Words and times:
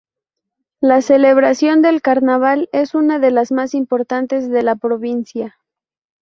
La 0.79 1.03
celebración 1.03 1.83
del 1.83 2.01
carnaval 2.01 2.69
es 2.73 2.95
una 2.95 3.19
de 3.19 3.29
las 3.29 3.51
más 3.51 3.75
importantes 3.75 4.49
de 4.49 4.63
la 4.63 4.75
Provincia. 4.75 5.59